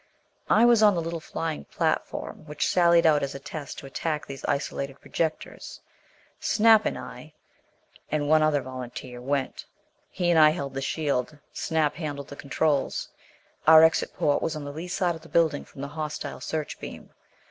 I 0.49 0.65
was 0.65 0.81
on 0.81 0.95
the 0.95 0.99
little 0.99 1.19
flying 1.19 1.65
platform 1.65 2.47
which 2.47 2.67
sallied 2.67 3.05
out 3.05 3.21
as 3.21 3.35
a 3.35 3.39
test 3.39 3.77
to 3.77 3.85
attack 3.85 4.25
these 4.25 4.43
isolated 4.45 4.99
projectors. 4.99 5.79
Snap 6.39 6.87
and 6.87 6.97
I, 6.97 7.33
and 8.09 8.27
one 8.27 8.41
other 8.41 8.63
volunteer, 8.63 9.21
went. 9.21 9.67
He 10.09 10.31
and 10.31 10.39
I 10.39 10.49
held 10.49 10.73
the 10.73 10.81
shield; 10.81 11.37
Snap 11.53 11.93
handled 11.97 12.29
the 12.29 12.35
controls. 12.35 13.09
Our 13.67 13.83
exit 13.83 14.15
port 14.15 14.41
was 14.41 14.55
on 14.55 14.63
the 14.63 14.73
lee 14.73 14.87
side 14.87 15.13
of 15.13 15.21
the 15.21 15.29
building 15.29 15.63
from 15.65 15.81
the 15.81 15.89
hostile 15.89 16.41
searchbeam. 16.41 17.11